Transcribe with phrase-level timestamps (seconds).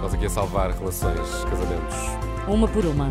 [0.00, 1.96] Nós aqui a salvar relações, casamentos.
[2.46, 3.10] Uma por uma.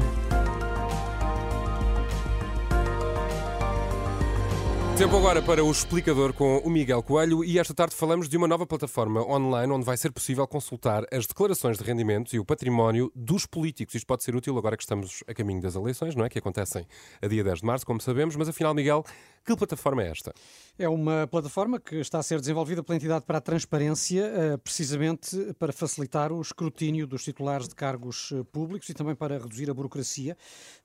[4.98, 8.48] Tempo agora para o explicador com o Miguel Coelho e esta tarde falamos de uma
[8.48, 13.12] nova plataforma online onde vai ser possível consultar as declarações de rendimentos e o património
[13.14, 13.94] dos políticos.
[13.94, 16.30] Isto pode ser útil agora que estamos a caminho das eleições, não é?
[16.30, 16.88] Que acontecem
[17.22, 19.04] a dia 10 de março, como sabemos, mas afinal, Miguel,
[19.46, 20.34] que plataforma é esta?
[20.78, 25.54] É uma plataforma que está a ser desenvolvida pela entidade para a transparência, eh, precisamente
[25.60, 29.74] para facilitar o escrutínio dos titulares de cargos eh, públicos e também para reduzir a
[29.74, 30.38] burocracia.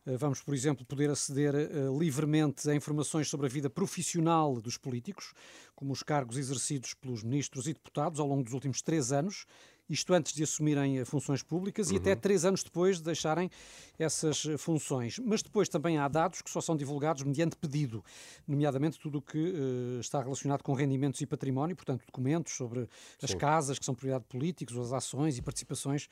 [0.06, 1.54] Eh, vamos, por exemplo, poder aceder
[1.98, 5.32] livremente a informações sobre a vida profissional profissional dos políticos,
[5.74, 9.46] como os cargos exercidos pelos ministros e deputados ao longo dos últimos três anos
[9.90, 11.94] isto antes de assumirem eh, funções públicas uhum.
[11.94, 13.50] e até três anos depois de deixarem
[13.98, 15.18] essas eh, funções.
[15.18, 18.02] Mas depois também há dados que só são divulgados mediante pedido,
[18.46, 22.88] nomeadamente tudo o que uh, está relacionado com rendimentos e património, portanto, documentos sobre
[23.22, 23.38] as Sim.
[23.38, 26.08] casas que são propriedade de políticos, as ações e participações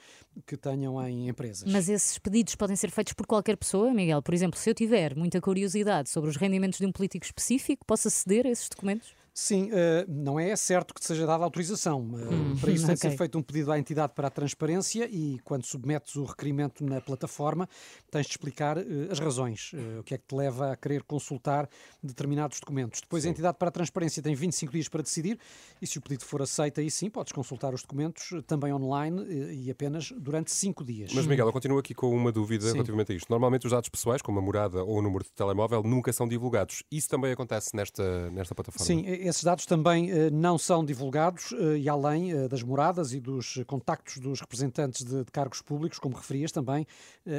[0.47, 1.71] que tenham em empresas.
[1.71, 4.21] Mas esses pedidos podem ser feitos por qualquer pessoa, Miguel?
[4.21, 8.09] Por exemplo, se eu tiver muita curiosidade sobre os rendimentos de um político específico, posso
[8.09, 9.15] aceder a esses documentos?
[9.41, 12.01] Sim, uh, não é certo que seja dada autorização.
[12.01, 15.39] Uh, para isso tem de ser feito um pedido à entidade para a transparência e,
[15.45, 17.69] quando submetes o requerimento na plataforma,
[18.11, 21.69] tens de explicar uh, as razões, o que é que te leva a querer consultar
[22.03, 23.01] determinados documentos.
[23.01, 23.29] Depois, sim.
[23.29, 25.39] a entidade para a transparência tem 25 dias para decidir
[25.81, 29.71] e, se o pedido for aceito, aí sim podes consultar os documentos também online e
[29.71, 31.13] apenas durante 5 dias.
[31.15, 32.73] Mas, Miguel, eu continuo aqui com uma dúvida sim.
[32.73, 33.31] relativamente a isto.
[33.31, 36.83] Normalmente, os dados pessoais, como a morada ou o número de telemóvel, nunca são divulgados.
[36.91, 38.85] Isso também acontece nesta, nesta plataforma?
[38.85, 43.21] Sim, esses dados também eh, não são divulgados eh, e além eh, das moradas e
[43.21, 46.87] dos contactos dos representantes de, de cargos públicos, como referias também,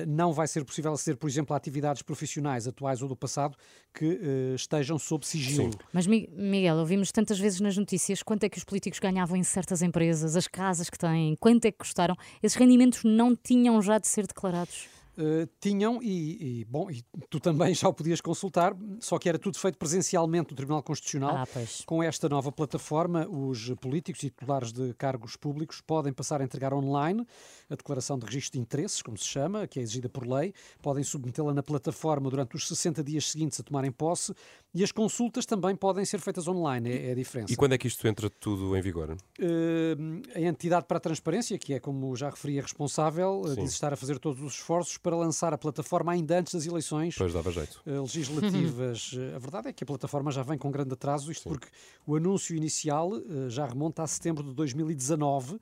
[0.08, 3.58] não vai ser possível aceder, por exemplo, a atividades profissionais atuais ou do passado
[3.94, 4.20] que
[4.56, 5.72] estejam sob sigilo.
[5.72, 5.80] Sim.
[5.92, 9.82] Mas, Miguel, ouvimos tantas vezes nas notícias quanto é que os políticos ganhavam em certas
[9.82, 12.16] empresas, as casas que têm, quanto é que custaram.
[12.42, 14.88] Esses rendimentos não tinham já de ser declarados?
[15.20, 19.38] Uh, tinham, e, e, bom, e tu também já o podias consultar, só que era
[19.38, 21.36] tudo feito presencialmente no Tribunal Constitucional.
[21.36, 21.48] Ah,
[21.86, 26.74] Com esta nova plataforma, os políticos e titulares de cargos públicos podem passar a entregar
[26.74, 27.28] online
[27.70, 31.04] a declaração de registro de interesses, como se chama, que é exigida por lei, podem
[31.04, 34.34] submetê-la na plataforma durante os 60 dias seguintes a tomarem posse
[34.74, 37.52] e as consultas também podem ser feitas online, é, é a diferença.
[37.52, 39.12] E quando é que isto entra tudo em vigor?
[39.12, 43.72] Uh, a entidade para a transparência, que é, como já referi, a responsável, uh, diz
[43.72, 47.16] estar a fazer todos os esforços para para lançar a plataforma ainda antes das eleições
[47.18, 47.82] pois dava jeito.
[47.86, 49.12] Eh, legislativas.
[49.20, 51.50] Eh, a verdade é que a plataforma já vem com grande atraso, isto Sim.
[51.50, 51.68] porque
[52.06, 55.60] o anúncio inicial eh, já remonta a setembro de 2019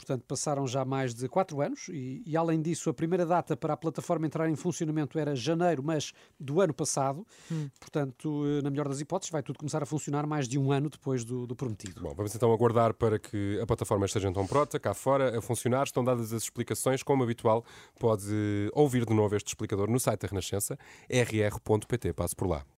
[0.00, 3.74] portanto passaram já mais de quatro anos e, e, além disso a primeira data para
[3.74, 7.68] a plataforma entrar em funcionamento era janeiro, mas do ano passado, hum.
[7.78, 11.22] portanto na melhor das hipóteses vai tudo começar a funcionar mais de um ano depois
[11.22, 12.00] do, do, prometido.
[12.00, 15.84] Bom, vamos então aguardar para que a plataforma esteja então pronta, cá fora, a funcionar,
[15.84, 17.64] estão dadas as explicações, como habitual,
[17.98, 20.78] pode ouvir de novo este explicador no site da Renascença,
[21.10, 22.64] rr.pt, passo por lá.